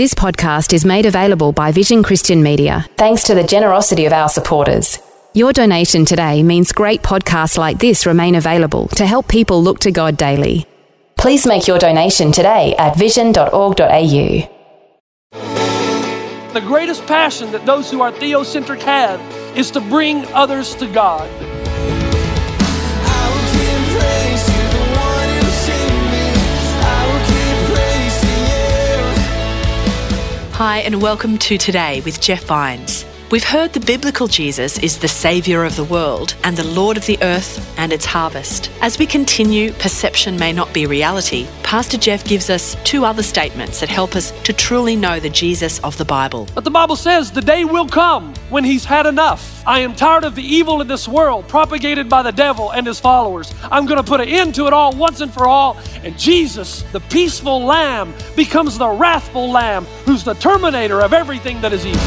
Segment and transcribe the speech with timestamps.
[0.00, 4.30] This podcast is made available by Vision Christian Media, thanks to the generosity of our
[4.30, 4.98] supporters.
[5.34, 9.90] Your donation today means great podcasts like this remain available to help people look to
[9.90, 10.64] God daily.
[11.18, 14.48] Please make your donation today at vision.org.au.
[16.54, 19.20] The greatest passion that those who are theocentric have
[19.54, 21.28] is to bring others to God.
[30.60, 33.06] Hi, and welcome to Today with Jeff Vines.
[33.30, 37.06] We've heard the biblical Jesus is the Saviour of the world and the Lord of
[37.06, 38.70] the earth and its harvest.
[38.82, 43.80] As we continue, perception may not be reality, Pastor Jeff gives us two other statements
[43.80, 46.46] that help us to truly know the Jesus of the Bible.
[46.54, 49.62] But the Bible says the day will come when he's had enough.
[49.66, 53.00] I am tired of the evil in this world propagated by the devil and his
[53.00, 53.52] followers.
[53.70, 55.78] I'm going to put an end to it all once and for all.
[56.02, 61.72] And Jesus, the peaceful lamb, becomes the wrathful lamb who's the terminator of everything that
[61.72, 62.00] is evil.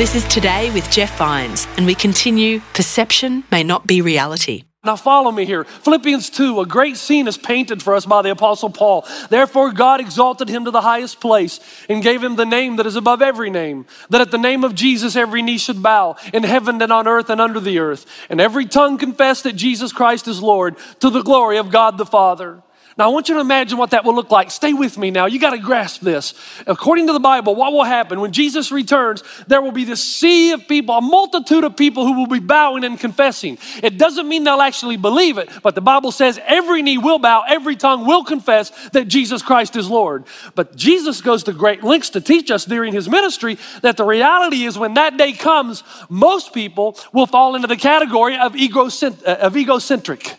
[0.00, 4.64] This is Today with Jeff Vines, and we continue Perception May Not Be Reality.
[4.82, 5.64] Now, follow me here.
[5.64, 9.06] Philippians 2, a great scene is painted for us by the Apostle Paul.
[9.28, 12.96] Therefore, God exalted him to the highest place and gave him the name that is
[12.96, 16.80] above every name, that at the name of Jesus every knee should bow in heaven
[16.80, 20.40] and on earth and under the earth, and every tongue confess that Jesus Christ is
[20.40, 22.62] Lord to the glory of God the Father.
[23.00, 24.50] Now, I want you to imagine what that will look like.
[24.50, 25.24] Stay with me now.
[25.24, 26.34] You got to grasp this.
[26.66, 29.24] According to the Bible, what will happen when Jesus returns?
[29.46, 32.84] There will be this sea of people, a multitude of people who will be bowing
[32.84, 33.56] and confessing.
[33.82, 37.42] It doesn't mean they'll actually believe it, but the Bible says every knee will bow,
[37.48, 40.24] every tongue will confess that Jesus Christ is Lord.
[40.54, 44.64] But Jesus goes to great lengths to teach us during his ministry that the reality
[44.64, 49.36] is when that day comes, most people will fall into the category of, egocent- uh,
[49.36, 50.36] of egocentric.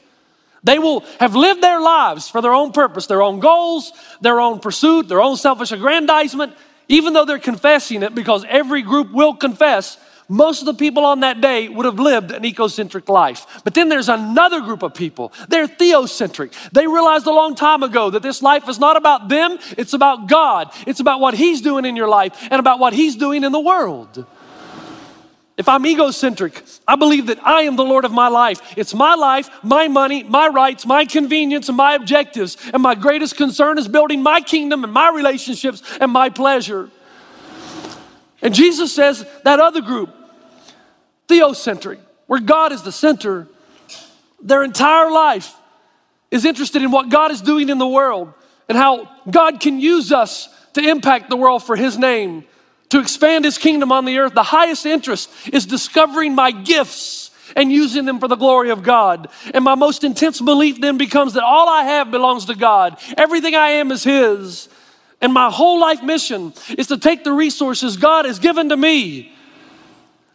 [0.63, 3.91] They will have lived their lives for their own purpose, their own goals,
[4.21, 6.53] their own pursuit, their own selfish aggrandizement,
[6.87, 9.97] even though they're confessing it, because every group will confess.
[10.29, 13.61] Most of the people on that day would have lived an egocentric life.
[13.65, 15.33] But then there's another group of people.
[15.49, 16.53] They're theocentric.
[16.71, 20.29] They realized a long time ago that this life is not about them, it's about
[20.29, 20.71] God.
[20.87, 23.59] It's about what He's doing in your life and about what He's doing in the
[23.59, 24.25] world.
[25.61, 28.73] If I'm egocentric, I believe that I am the Lord of my life.
[28.75, 32.57] It's my life, my money, my rights, my convenience, and my objectives.
[32.73, 36.89] And my greatest concern is building my kingdom and my relationships and my pleasure.
[38.41, 40.09] And Jesus says that other group,
[41.27, 43.47] theocentric, where God is the center,
[44.41, 45.53] their entire life
[46.31, 48.33] is interested in what God is doing in the world
[48.67, 52.45] and how God can use us to impact the world for His name
[52.91, 57.71] to expand his kingdom on the earth, the highest interest is discovering my gifts and
[57.71, 59.29] using them for the glory of God.
[59.53, 62.97] And my most intense belief then becomes that all I have belongs to God.
[63.17, 64.69] Everything I am is his.
[65.21, 69.33] And my whole life mission is to take the resources God has given to me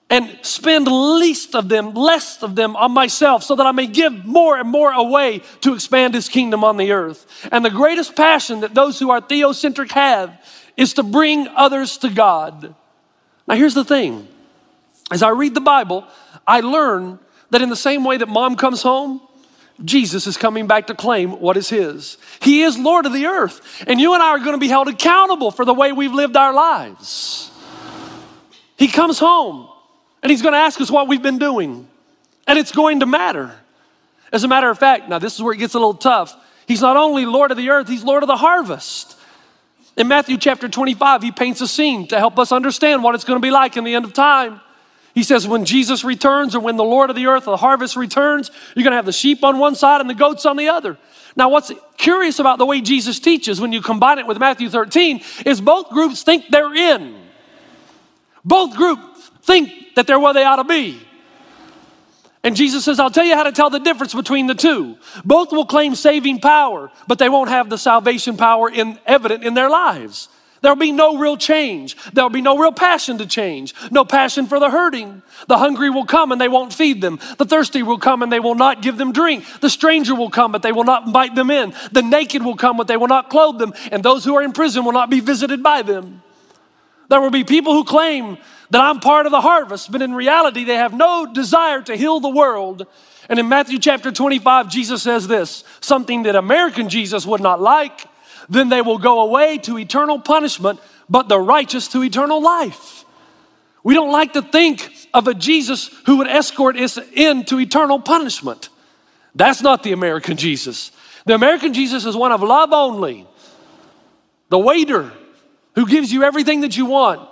[0.08, 4.24] and spend least of them, less of them on myself so that I may give
[4.24, 7.48] more and more away to expand his kingdom on the earth.
[7.50, 10.40] And the greatest passion that those who are theocentric have
[10.76, 12.74] is to bring others to God.
[13.46, 14.28] Now, here's the thing
[15.10, 16.04] as I read the Bible,
[16.46, 17.18] I learn
[17.50, 19.20] that in the same way that mom comes home,
[19.84, 22.18] Jesus is coming back to claim what is his.
[22.40, 24.88] He is Lord of the earth, and you and I are going to be held
[24.88, 27.50] accountable for the way we've lived our lives.
[28.76, 29.68] He comes home,
[30.22, 31.86] and he's going to ask us what we've been doing,
[32.46, 33.54] and it's going to matter.
[34.32, 36.34] As a matter of fact, now this is where it gets a little tough.
[36.66, 39.16] He's not only Lord of the earth, he's Lord of the harvest.
[39.96, 43.40] In Matthew chapter 25, he paints a scene to help us understand what it's going
[43.40, 44.60] to be like in the end of time.
[45.14, 48.50] He says, when Jesus returns or when the Lord of the earth, the harvest returns,
[48.74, 50.98] you're going to have the sheep on one side and the goats on the other.
[51.34, 55.22] Now, what's curious about the way Jesus teaches when you combine it with Matthew 13
[55.46, 57.18] is both groups think they're in.
[58.44, 61.00] Both groups think that they're where they ought to be.
[62.46, 64.96] And Jesus says, I'll tell you how to tell the difference between the two.
[65.24, 69.54] Both will claim saving power, but they won't have the salvation power in, evident in
[69.54, 70.28] their lives.
[70.60, 71.96] There'll be no real change.
[72.12, 73.74] There'll be no real passion to change.
[73.90, 75.22] No passion for the hurting.
[75.48, 77.18] The hungry will come and they won't feed them.
[77.36, 79.44] The thirsty will come and they will not give them drink.
[79.60, 81.74] The stranger will come but they will not invite them in.
[81.90, 83.74] The naked will come but they will not clothe them.
[83.90, 86.22] And those who are in prison will not be visited by them.
[87.08, 88.38] There will be people who claim
[88.70, 92.20] that I'm part of the harvest, but in reality, they have no desire to heal
[92.20, 92.86] the world.
[93.28, 98.06] And in Matthew chapter 25, Jesus says this something that American Jesus would not like
[98.48, 103.04] then they will go away to eternal punishment, but the righteous to eternal life.
[103.82, 108.68] We don't like to think of a Jesus who would escort us into eternal punishment.
[109.34, 110.90] That's not the American Jesus.
[111.24, 113.26] The American Jesus is one of love only.
[114.48, 115.12] The waiter
[115.74, 117.28] who gives you everything that you want,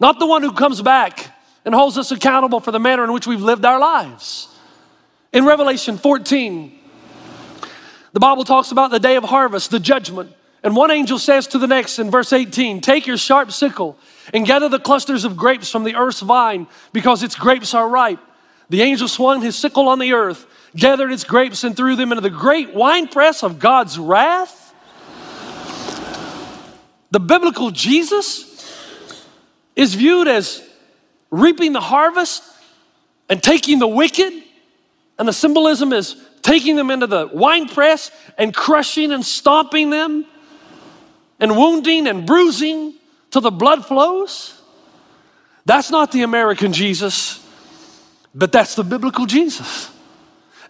[0.00, 1.30] not the one who comes back
[1.64, 4.48] and holds us accountable for the manner in which we've lived our lives.
[5.32, 6.78] In Revelation 14,
[8.12, 10.32] the Bible talks about the day of harvest, the judgment.
[10.62, 13.98] And one angel says to the next in verse 18, Take your sharp sickle
[14.32, 18.20] and gather the clusters of grapes from the earth's vine, because its grapes are ripe.
[18.70, 22.22] The angel swung his sickle on the earth, gathered its grapes, and threw them into
[22.22, 24.72] the great winepress of God's wrath.
[27.10, 28.53] The biblical Jesus
[29.76, 30.62] is viewed as
[31.30, 32.42] reaping the harvest
[33.28, 34.32] and taking the wicked.
[35.18, 40.26] And the symbolism is taking them into the wine press and crushing and stomping them
[41.40, 42.94] and wounding and bruising
[43.30, 44.60] till the blood flows.
[45.64, 47.44] That's not the American Jesus,
[48.34, 49.90] but that's the biblical Jesus.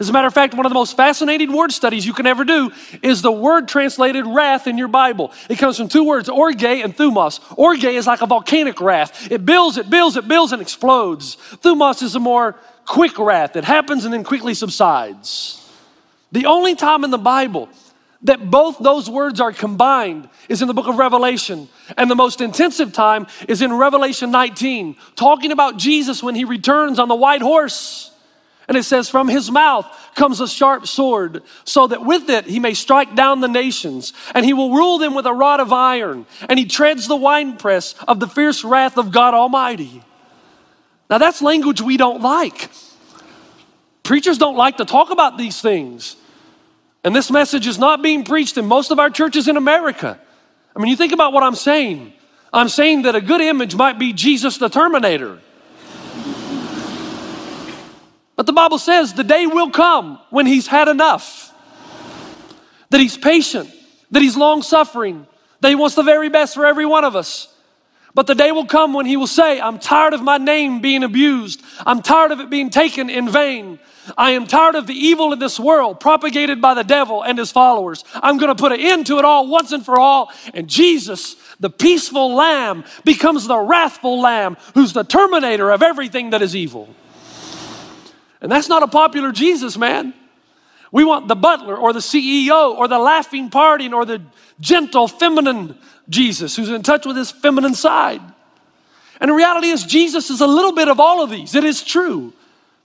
[0.01, 2.45] As a matter of fact, one of the most fascinating word studies you can ever
[2.45, 5.33] do is the word translated wrath in your Bible.
[5.49, 7.41] It comes from two words, orge and thumos.
[7.57, 9.31] Orge is like a volcanic wrath.
[9.31, 11.37] It builds, it builds, it builds, and explodes.
[11.63, 12.57] Thumos is a more
[12.87, 13.55] quick wrath.
[13.57, 15.61] It happens and then quickly subsides.
[16.33, 17.69] The only time in the Bible
[18.25, 21.69] that both those words are combined is in the book of Revelation.
[21.97, 26.99] And the most intensive time is in Revelation 19, talking about Jesus when he returns
[26.99, 28.11] on the white horse.
[28.69, 32.59] And it says, From his mouth comes a sharp sword, so that with it he
[32.59, 36.27] may strike down the nations, and he will rule them with a rod of iron,
[36.49, 40.03] and he treads the winepress of the fierce wrath of God Almighty.
[41.11, 42.71] Now that's language we don't like.
[44.03, 46.17] Preachers don't like to talk about these things.
[47.03, 50.19] And this message is not being preached in most of our churches in America.
[50.75, 52.15] I mean, you think about what I'm saying.
[52.53, 55.41] I'm saying that a good image might be Jesus the Terminator.
[58.37, 61.53] But the Bible says the day will come when he's had enough,
[62.91, 63.71] that he's patient,
[64.11, 65.27] that he's long suffering,
[65.61, 67.49] that he wants the very best for every one of us.
[68.15, 71.03] But the day will come when he will say, I'm tired of my name being
[71.03, 71.63] abused.
[71.85, 73.81] I'm tired of it being taken in vain.
[74.17, 77.51] I am tired of the evil in this world propagated by the devil and his
[77.51, 78.05] followers.
[78.15, 80.31] I'm going to put an end to it all once and for all.
[80.53, 86.43] And Jesus, the peaceful lamb, becomes the wrathful lamb who's the terminator of everything that
[86.43, 86.95] is evil.
[88.45, 90.13] And that's not a popular Jesus, man.
[90.93, 94.21] We want the butler or the CEO or the laughing party or the
[94.61, 95.79] gentle, feminine
[96.11, 98.21] Jesus who's in touch with his feminine side.
[99.19, 101.55] And the reality is, Jesus is a little bit of all of these.
[101.55, 102.35] It is true.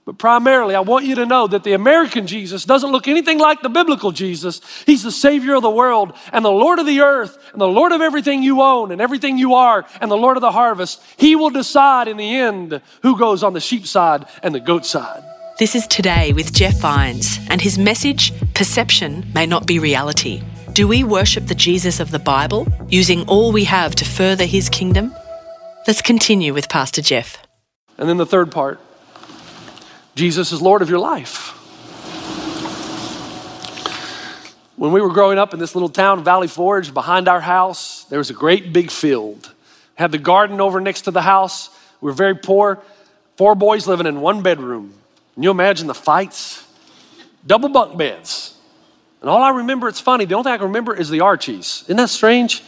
[0.06, 3.60] But primarily, I want you to know that the American Jesus doesn't look anything like
[3.60, 4.62] the biblical Jesus.
[4.86, 7.92] He's the Savior of the world and the Lord of the earth and the Lord
[7.92, 11.02] of everything you own and everything you are and the Lord of the harvest.
[11.18, 14.86] He will decide in the end who goes on the sheep side and the goat
[14.86, 15.22] side.
[15.60, 20.42] This is Today with Jeff Vines, and his message Perception may not be reality.
[20.72, 24.70] Do we worship the Jesus of the Bible, using all we have to further his
[24.70, 25.14] kingdom?
[25.86, 27.36] Let's continue with Pastor Jeff.
[27.98, 28.80] And then the third part
[30.14, 31.48] Jesus is Lord of your life.
[34.78, 38.18] When we were growing up in this little town, Valley Forge, behind our house, there
[38.18, 39.52] was a great big field.
[39.96, 41.68] Had the garden over next to the house.
[42.00, 42.82] We were very poor.
[43.36, 44.94] Four boys living in one bedroom.
[45.40, 46.66] Can you imagine the fights?
[47.46, 48.52] Double bunk beds.
[49.22, 51.84] And all I remember, it's funny, the only thing I can remember is the Archies.
[51.84, 52.62] Isn't that strange?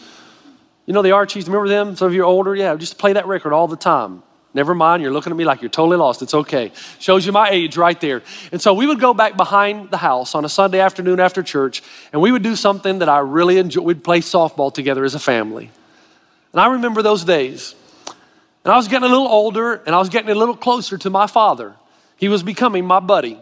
[0.86, 1.96] You know the Archies, remember them?
[1.96, 2.56] Some of you are older?
[2.56, 4.22] Yeah, just play that record all the time.
[4.54, 6.22] Never mind, you're looking at me like you're totally lost.
[6.22, 6.72] It's okay.
[6.98, 8.22] Shows you my age right there.
[8.52, 11.82] And so we would go back behind the house on a Sunday afternoon after church,
[12.10, 13.84] and we would do something that I really enjoyed.
[13.84, 15.70] We'd play softball together as a family.
[16.54, 17.74] And I remember those days.
[18.64, 21.10] And I was getting a little older, and I was getting a little closer to
[21.10, 21.74] my father.
[22.22, 23.36] He was becoming my buddy.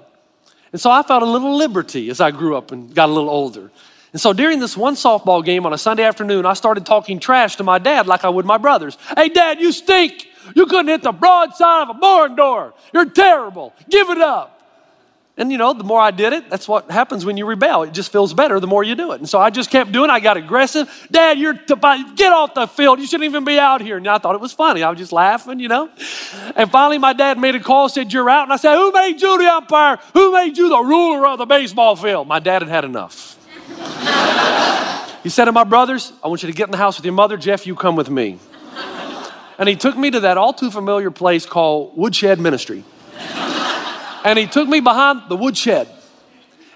[0.73, 3.29] And so I felt a little liberty as I grew up and got a little
[3.29, 3.71] older.
[4.13, 7.57] And so during this one softball game on a Sunday afternoon, I started talking trash
[7.57, 8.97] to my dad like I would my brothers.
[9.15, 10.29] Hey, dad, you stink.
[10.57, 12.73] You couldn't hit the broadside of a barn door.
[12.95, 13.75] You're terrible.
[13.91, 14.60] Give it up.
[15.41, 17.85] And you know, the more I did it, that's what happens when you rebel.
[17.85, 19.21] It just feels better the more you do it.
[19.21, 20.13] And so I just kept doing it.
[20.13, 20.87] I got aggressive.
[21.11, 21.75] Dad, you're t-
[22.15, 23.01] get off the field.
[23.01, 23.97] You shouldn't even be out here.
[23.97, 24.83] And I thought it was funny.
[24.83, 25.89] I was just laughing, you know.
[26.55, 28.43] And finally, my dad made a call, said, You're out.
[28.43, 29.99] And I said, Who made you the umpire?
[30.13, 32.29] Who made you the ruler of the baseball field?
[32.29, 33.39] My dad had had enough.
[35.23, 37.15] he said to my brothers, I want you to get in the house with your
[37.15, 37.39] mother.
[37.39, 38.39] Jeff, you come with me.
[39.57, 42.85] And he took me to that all too familiar place called Woodshed Ministry.
[44.25, 45.89] And he took me behind the woodshed.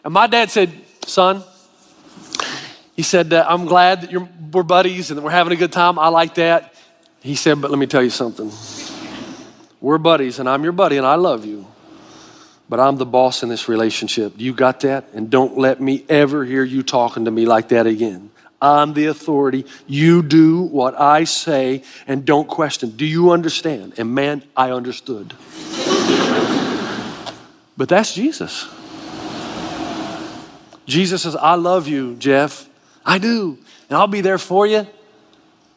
[0.04, 0.72] And my dad said,
[1.06, 1.42] Son,
[2.94, 5.72] he said, uh, I'm glad that you're, we're buddies and that we're having a good
[5.72, 5.98] time.
[5.98, 6.74] I like that.
[7.20, 8.52] He said, But let me tell you something.
[9.80, 11.66] We're buddies and I'm your buddy and I love you.
[12.68, 14.32] But I'm the boss in this relationship.
[14.36, 15.04] You got that?
[15.12, 18.30] And don't let me ever hear you talking to me like that again.
[18.62, 19.66] I'm the authority.
[19.86, 22.90] You do what I say and don't question.
[22.90, 23.94] Do you understand?
[23.98, 25.34] And man, I understood.
[27.76, 28.68] But that's Jesus.
[30.86, 32.68] Jesus says, I love you, Jeff.
[33.04, 33.58] I do.
[33.88, 34.86] And I'll be there for you.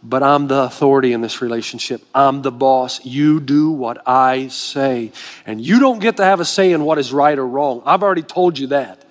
[0.03, 2.01] But I'm the authority in this relationship.
[2.13, 3.03] I'm the boss.
[3.03, 5.11] You do what I say.
[5.45, 7.81] And you don't get to have a say in what is right or wrong.
[7.85, 9.03] I've already told you that.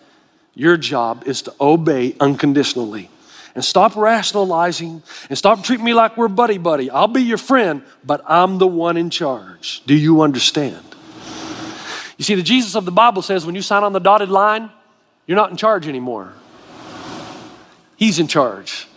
[0.54, 3.10] Your job is to obey unconditionally.
[3.54, 6.90] And stop rationalizing and stop treating me like we're buddy buddy.
[6.90, 9.82] I'll be your friend, but I'm the one in charge.
[9.86, 10.95] Do you understand?
[12.16, 14.70] You see, the Jesus of the Bible says when you sign on the dotted line,
[15.26, 16.32] you're not in charge anymore.
[17.96, 18.88] He's in charge.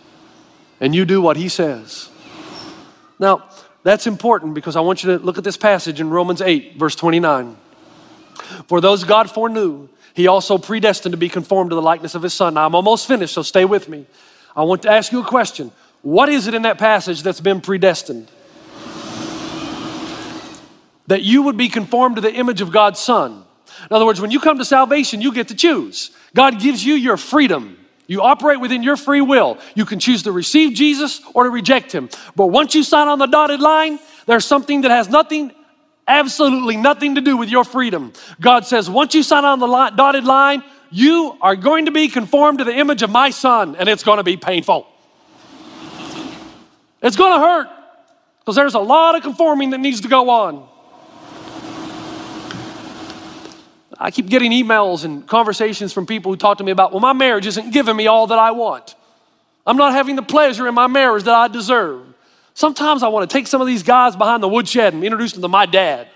[0.80, 2.08] And you do what he says.
[3.18, 3.44] Now,
[3.82, 6.94] that's important because I want you to look at this passage in Romans 8, verse
[6.96, 7.56] 29.
[8.66, 12.34] For those God foreknew, he also predestined to be conformed to the likeness of his
[12.34, 12.54] son.
[12.54, 14.06] Now, I'm almost finished, so stay with me.
[14.56, 15.70] I want to ask you a question.
[16.02, 18.30] What is it in that passage that's been predestined?
[21.10, 23.42] That you would be conformed to the image of God's Son.
[23.90, 26.12] In other words, when you come to salvation, you get to choose.
[26.36, 27.76] God gives you your freedom.
[28.06, 29.58] You operate within your free will.
[29.74, 32.10] You can choose to receive Jesus or to reject him.
[32.36, 35.50] But once you sign on the dotted line, there's something that has nothing,
[36.06, 38.12] absolutely nothing to do with your freedom.
[38.40, 40.62] God says, once you sign on the dotted line,
[40.92, 44.18] you are going to be conformed to the image of my son, and it's going
[44.18, 44.86] to be painful.
[47.02, 47.68] It's going to hurt
[48.38, 50.69] because there's a lot of conforming that needs to go on.
[54.02, 57.12] I keep getting emails and conversations from people who talk to me about, well, my
[57.12, 58.94] marriage isn't giving me all that I want.
[59.66, 62.06] I'm not having the pleasure in my marriage that I deserve.
[62.54, 65.42] Sometimes I want to take some of these guys behind the woodshed and introduce them
[65.42, 66.08] to my dad.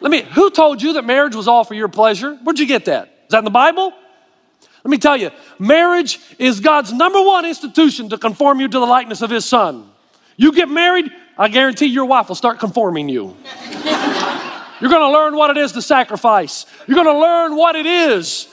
[0.00, 2.34] Let me, who told you that marriage was all for your pleasure?
[2.36, 3.08] Where'd you get that?
[3.24, 3.94] Is that in the Bible?
[4.84, 8.84] Let me tell you, marriage is God's number one institution to conform you to the
[8.84, 9.90] likeness of His Son.
[10.36, 13.34] You get married, I guarantee your wife will start conforming you.
[14.80, 16.66] You're going to learn what it is to sacrifice.
[16.86, 18.48] You're going to learn what it is.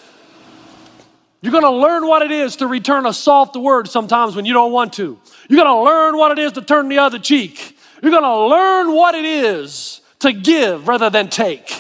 [1.42, 4.54] You're going to learn what it is to return a soft word sometimes when you
[4.54, 5.20] don't want to.
[5.50, 7.78] You're going to learn what it is to turn the other cheek.
[8.02, 11.72] You're going to learn what it is to give rather than take.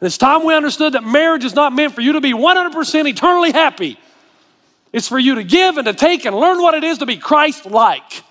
[0.00, 3.08] And it's time we understood that marriage is not meant for you to be 100%
[3.08, 3.98] eternally happy.
[4.92, 7.16] It's for you to give and to take and learn what it is to be
[7.16, 8.22] Christ like.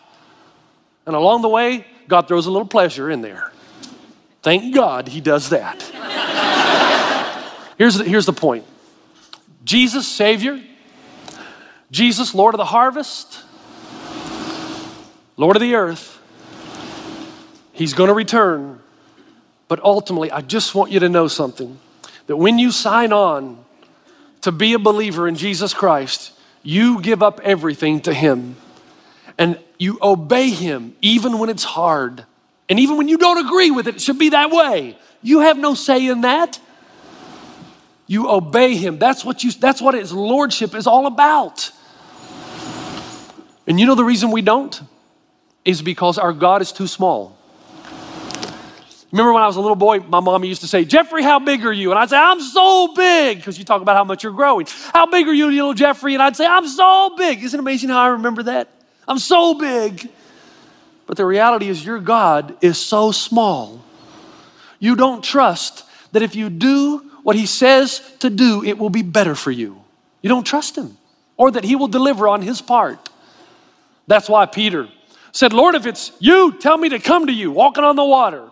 [1.05, 3.51] And along the way, God throws a little pleasure in there.
[4.47, 5.83] Thank God he does that.
[7.77, 8.63] here's, the, here's the point
[9.65, 10.63] Jesus, Savior,
[11.91, 13.43] Jesus, Lord of the harvest,
[15.35, 16.17] Lord of the earth,
[17.73, 18.79] he's going to return.
[19.67, 21.77] But ultimately, I just want you to know something
[22.27, 23.65] that when you sign on
[24.43, 26.31] to be a believer in Jesus Christ,
[26.63, 28.55] you give up everything to him
[29.37, 32.23] and you obey him even when it's hard.
[32.69, 34.97] And even when you don't agree with it, it should be that way.
[35.21, 36.59] You have no say in that.
[38.07, 38.99] You obey him.
[38.99, 41.71] That's what you that's what his lordship is all about.
[43.67, 44.81] And you know the reason we don't
[45.65, 47.37] is because our God is too small.
[49.11, 51.65] Remember when I was a little boy, my mom used to say, Jeffrey, how big
[51.65, 51.91] are you?
[51.91, 54.67] And I'd say, I'm so big, because you talk about how much you're growing.
[54.93, 56.13] How big are you, little Jeffrey?
[56.13, 57.41] And I'd say, I'm so big.
[57.41, 58.67] Isn't it amazing how I remember that?
[59.07, 60.09] I'm so big.
[61.07, 63.81] But the reality is, your God is so small.
[64.77, 69.01] You don't trust that if you do what He says to do, it will be
[69.01, 69.81] better for you.
[70.21, 70.97] You don't trust Him
[71.37, 73.09] or that He will deliver on His part.
[74.05, 74.87] That's why Peter
[75.31, 78.49] said, Lord, if it's you, tell me to come to you, walking on the water.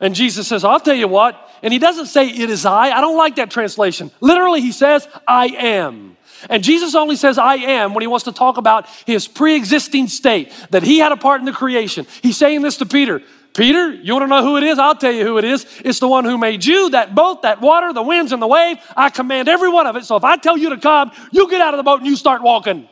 [0.00, 1.50] And Jesus says, I'll tell you what.
[1.62, 2.90] And he doesn't say, It is I.
[2.90, 4.10] I don't like that translation.
[4.20, 6.15] Literally, he says, I am.
[6.48, 10.08] And Jesus only says, I am, when he wants to talk about his pre existing
[10.08, 12.06] state, that he had a part in the creation.
[12.22, 13.22] He's saying this to Peter
[13.56, 14.78] Peter, you want to know who it is?
[14.78, 15.66] I'll tell you who it is.
[15.82, 18.76] It's the one who made you, that boat, that water, the winds, and the wave.
[18.94, 20.04] I command every one of it.
[20.04, 22.16] So if I tell you to come, you get out of the boat and you
[22.16, 22.86] start walking.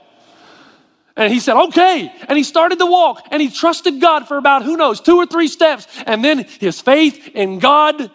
[1.17, 2.13] And he said, okay.
[2.29, 5.27] And he started to walk and he trusted God for about, who knows, two or
[5.27, 5.87] three steps.
[6.07, 8.11] And then his faith in God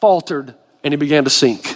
[0.00, 1.73] faltered and he began to sink.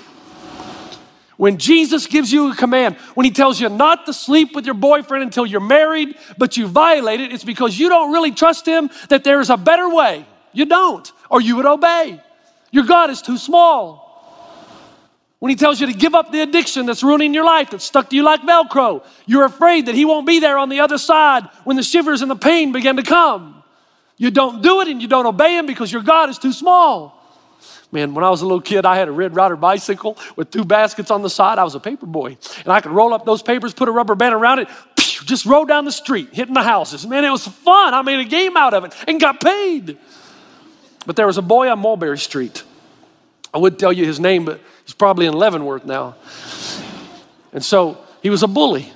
[1.38, 4.74] When Jesus gives you a command, when he tells you not to sleep with your
[4.74, 8.90] boyfriend until you're married, but you violate it, it's because you don't really trust him
[9.08, 10.26] that there's a better way.
[10.52, 12.20] You don't, or you would obey.
[12.72, 14.04] Your God is too small.
[15.38, 18.10] When he tells you to give up the addiction that's ruining your life, that's stuck
[18.10, 21.44] to you like Velcro, you're afraid that he won't be there on the other side
[21.62, 23.62] when the shivers and the pain begin to come.
[24.16, 27.17] You don't do it and you don't obey him because your God is too small.
[27.90, 30.64] Man, when I was a little kid, I had a Red Rider bicycle with two
[30.64, 31.58] baskets on the side.
[31.58, 32.36] I was a paper boy.
[32.58, 35.64] And I could roll up those papers, put a rubber band around it, just roll
[35.64, 37.06] down the street, hitting the houses.
[37.06, 37.94] Man, it was fun.
[37.94, 39.96] I made a game out of it and got paid.
[41.06, 42.62] But there was a boy on Mulberry Street.
[43.54, 46.16] I wouldn't tell you his name, but he's probably in Leavenworth now.
[47.54, 48.92] And so he was a bully.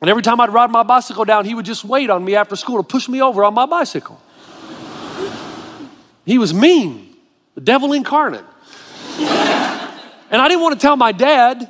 [0.00, 2.54] And every time I'd ride my bicycle down, he would just wait on me after
[2.54, 4.20] school to push me over on my bicycle.
[6.24, 7.07] He was mean
[7.58, 8.44] the devil incarnate.
[9.18, 11.68] and I didn't want to tell my dad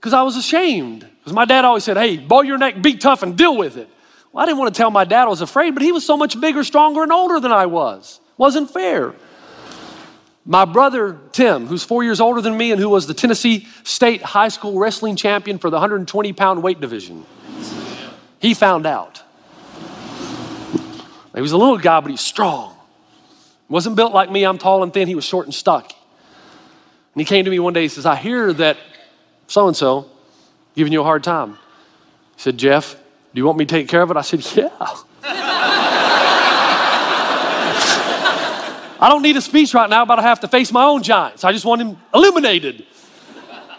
[0.00, 1.06] because I was ashamed.
[1.18, 3.90] Because my dad always said, hey, bow your neck, be tough, and deal with it.
[4.32, 6.16] Well, I didn't want to tell my dad I was afraid, but he was so
[6.16, 8.20] much bigger, stronger, and older than I was.
[8.38, 9.12] Wasn't fair.
[10.46, 14.22] My brother Tim, who's four years older than me and who was the Tennessee State
[14.22, 17.26] High School wrestling champion for the 120 pound weight division,
[18.38, 19.22] he found out.
[21.34, 22.71] He was a little guy, but he's strong.
[23.72, 25.08] Wasn't built like me, I'm tall and thin.
[25.08, 25.96] He was short and stocky.
[27.14, 28.76] And he came to me one day, he says, I hear that
[29.46, 30.10] so and so
[30.74, 31.52] giving you a hard time.
[32.36, 32.94] He said, Jeff,
[33.32, 34.18] do you want me to take care of it?
[34.18, 34.68] I said, Yeah.
[39.00, 41.42] I don't need a speech right now, but I have to face my own giants.
[41.42, 42.84] I just want him eliminated.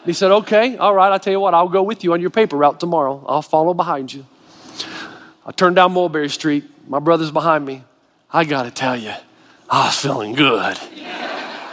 [0.07, 2.31] He said, Okay, all right, I'll tell you what, I'll go with you on your
[2.31, 3.23] paper route tomorrow.
[3.27, 4.25] I'll follow behind you.
[5.45, 6.63] I turned down Mulberry Street.
[6.87, 7.83] My brother's behind me.
[8.31, 9.13] I got to tell you,
[9.73, 10.77] I was feeling good.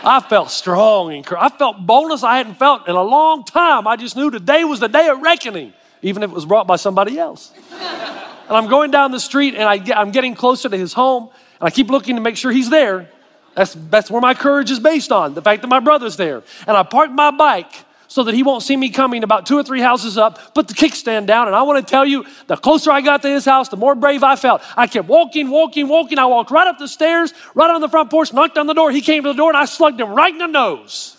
[0.03, 3.87] I felt strong and I felt boldness I hadn't felt in a long time.
[3.87, 6.77] I just knew today was the day of reckoning, even if it was brought by
[6.77, 7.53] somebody else.
[7.71, 11.25] And I'm going down the street and I get, I'm getting closer to his home,
[11.61, 13.11] and I keep looking to make sure he's there.
[13.55, 16.43] That's, that's where my courage is based on, the fact that my brother's there.
[16.67, 19.63] And I park my bike so that he won't see me coming about two or
[19.63, 21.47] three houses up, put the kickstand down.
[21.47, 23.95] And I want to tell you, the closer I got to his house, the more
[23.95, 24.63] brave I felt.
[24.77, 26.19] I kept walking, walking, walking.
[26.19, 28.91] I walked right up the stairs, right on the front porch, knocked on the door.
[28.91, 31.17] He came to the door and I slugged him right in the nose.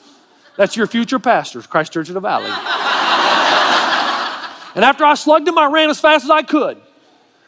[0.58, 2.48] That's your future pastor, Christ Church of the Valley.
[4.76, 6.78] and after I slugged him, I ran as fast as I could.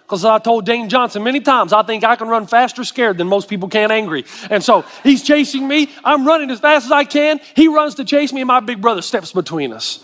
[0.03, 3.27] Because I told Dane Johnson many times, I think I can run faster scared than
[3.27, 4.25] most people can angry.
[4.49, 5.89] And so he's chasing me.
[6.03, 7.39] I'm running as fast as I can.
[7.55, 10.03] He runs to chase me, and my big brother steps between us.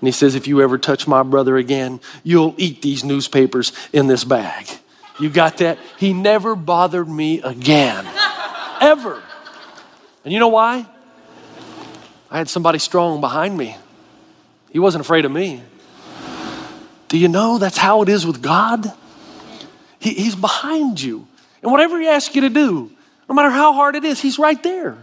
[0.00, 4.06] And he says, If you ever touch my brother again, you'll eat these newspapers in
[4.06, 4.68] this bag.
[5.18, 5.78] You got that?
[5.98, 8.06] He never bothered me again.
[8.80, 9.22] Ever.
[10.24, 10.86] And you know why?
[12.30, 13.76] I had somebody strong behind me.
[14.70, 15.62] He wasn't afraid of me.
[17.08, 18.92] Do you know that's how it is with God?
[20.02, 21.28] He, he's behind you.
[21.62, 22.90] And whatever He asks you to do,
[23.28, 24.98] no matter how hard it is, He's right there.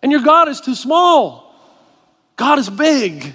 [0.00, 1.52] And your God is too small,
[2.36, 3.34] God is big.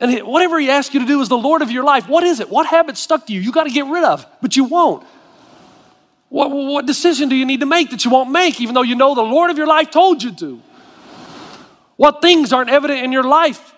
[0.00, 2.08] And whatever He asks you to do is the Lord of your life.
[2.08, 2.48] What is it?
[2.48, 3.40] What habit stuck to you?
[3.40, 5.06] You got to get rid of, but you won't.
[6.30, 8.94] What, what decision do you need to make that you won't make, even though you
[8.94, 10.62] know the Lord of your life told you to?
[11.96, 13.74] What things aren't evident in your life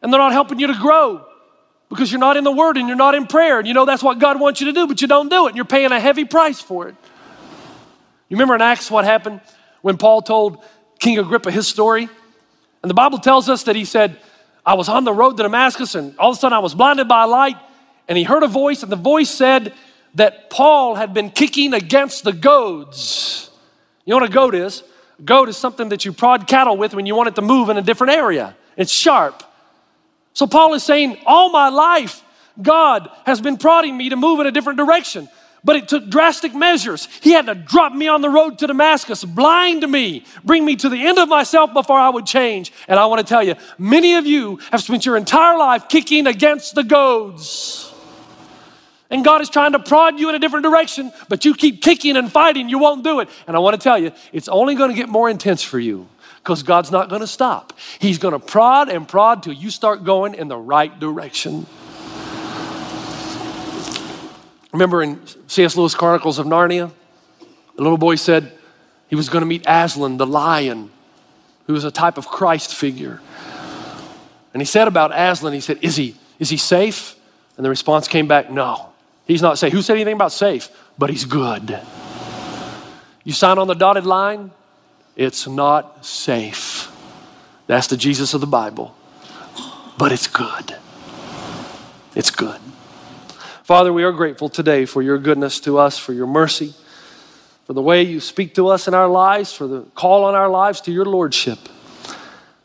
[0.00, 1.26] and they're not helping you to grow?
[1.96, 3.58] Because you're not in the Word and you're not in prayer.
[3.58, 5.50] And you know that's what God wants you to do, but you don't do it.
[5.50, 6.94] And you're paying a heavy price for it.
[8.28, 9.40] You remember in Acts what happened
[9.82, 10.62] when Paul told
[10.98, 12.08] King Agrippa his story?
[12.82, 14.18] And the Bible tells us that he said,
[14.64, 17.08] I was on the road to Damascus and all of a sudden I was blinded
[17.08, 17.56] by a light
[18.08, 19.72] and he heard a voice and the voice said
[20.14, 23.50] that Paul had been kicking against the goads.
[24.04, 24.82] You know what a goad is?
[25.18, 27.68] A goad is something that you prod cattle with when you want it to move
[27.68, 28.56] in a different area.
[28.76, 29.42] It's sharp.
[30.36, 32.22] So Paul is saying, All my life,
[32.60, 35.30] God has been prodding me to move in a different direction.
[35.64, 37.08] But it took drastic measures.
[37.22, 40.90] He had to drop me on the road to Damascus, blind me, bring me to
[40.90, 42.70] the end of myself before I would change.
[42.86, 46.26] And I want to tell you, many of you have spent your entire life kicking
[46.26, 47.90] against the goads.
[49.08, 52.18] And God is trying to prod you in a different direction, but you keep kicking
[52.18, 53.30] and fighting, you won't do it.
[53.46, 56.08] And I want to tell you, it's only going to get more intense for you
[56.46, 57.72] because God's not going to stop.
[57.98, 61.66] He's going to prod and prod till you start going in the right direction.
[64.72, 65.76] Remember in C.S.
[65.76, 66.92] Lewis' Chronicles of Narnia,
[67.74, 68.52] The little boy said
[69.08, 70.90] he was going to meet Aslan, the lion,
[71.66, 73.20] who was a type of Christ figure.
[74.52, 77.16] And he said about Aslan, he said, Is he, is he safe?
[77.56, 78.90] And the response came back, No,
[79.26, 79.72] he's not safe.
[79.72, 80.68] Who said anything about safe?
[80.96, 81.80] But he's good.
[83.24, 84.52] You sign on the dotted line,
[85.16, 86.92] it's not safe.
[87.66, 88.94] That's the Jesus of the Bible.
[89.98, 90.76] But it's good.
[92.14, 92.60] It's good.
[93.64, 96.74] Father, we are grateful today for your goodness to us, for your mercy,
[97.64, 100.48] for the way you speak to us in our lives, for the call on our
[100.48, 101.58] lives to your Lordship.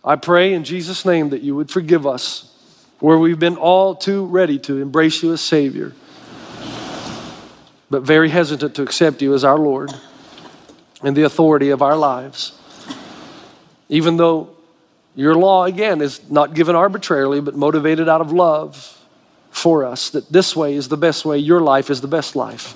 [0.04, 2.54] I pray in Jesus' name that you would forgive us
[3.00, 5.94] where we've been all too ready to embrace you as Savior,
[7.90, 9.92] but very hesitant to accept you as our Lord
[11.04, 12.58] and the authority of our lives.
[13.90, 14.50] Even though
[15.16, 18.98] your law, again, is not given arbitrarily, but motivated out of love
[19.50, 22.76] for us, that this way is the best way, your life is the best life.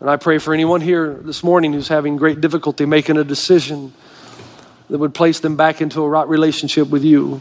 [0.00, 3.94] And I pray for anyone here this morning who's having great difficulty making a decision
[4.90, 7.40] that would place them back into a right relationship with you.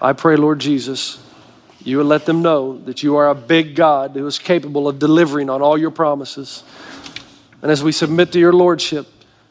[0.00, 1.18] I pray, Lord Jesus,
[1.82, 4.98] you would let them know that you are a big God who is capable of
[4.98, 6.62] delivering on all your promises.
[7.62, 9.06] And as we submit to your Lordship,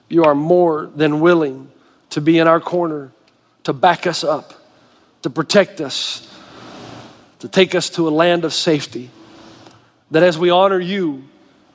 [0.07, 1.69] you are more than willing
[2.11, 3.11] to be in our corner,
[3.63, 4.53] to back us up,
[5.21, 6.25] to protect us,
[7.39, 9.11] to take us to a land of safety.
[10.11, 11.23] That as we honor you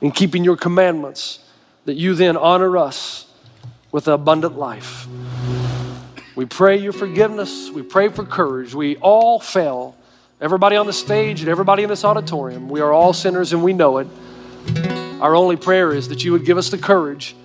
[0.01, 1.39] in keeping your commandments,
[1.85, 3.27] that you then honor us
[3.91, 5.07] with abundant life.
[6.35, 7.69] We pray your forgiveness.
[7.69, 8.75] We pray for courage.
[8.75, 9.95] We all fail.
[10.41, 13.71] Everybody on the stage and everybody in this auditorium, we are all sinners and we
[13.71, 14.07] know it.
[15.21, 17.35] Our only prayer is that you would give us the courage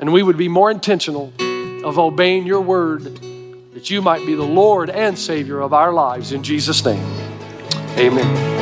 [0.00, 1.32] and we would be more intentional
[1.84, 3.04] of obeying your word,
[3.74, 6.32] that you might be the Lord and Savior of our lives.
[6.32, 7.04] In Jesus' name,
[7.98, 8.52] amen.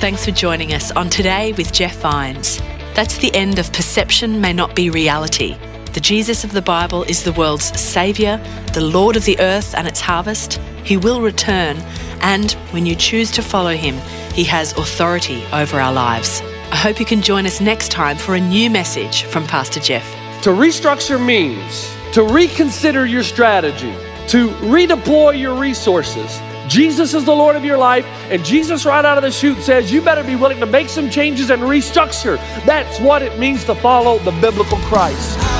[0.00, 2.58] Thanks for joining us on Today with Jeff Vines.
[2.94, 5.56] That's the end of Perception May Not Be Reality.
[5.92, 8.40] The Jesus of the Bible is the world's Saviour,
[8.74, 10.60] the Lord of the earth and its harvest.
[10.84, 11.78] He will return,
[12.20, 13.96] and when you choose to follow Him,
[14.32, 16.42] He has authority over our lives.
[16.70, 20.08] I hope you can join us next time for a new message from Pastor Jeff.
[20.44, 23.92] To restructure means to reconsider your strategy,
[24.28, 26.40] to redeploy your resources.
[26.68, 29.92] Jesus is the Lord of your life, and Jesus, right out of the chute, says
[29.92, 32.36] you better be willing to make some changes and restructure.
[32.64, 35.59] That's what it means to follow the biblical Christ.